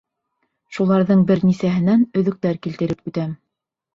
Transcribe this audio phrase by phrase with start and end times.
[0.77, 3.37] Шуларҙың бер нисәһенән өҙөктәр килтереп үтәм.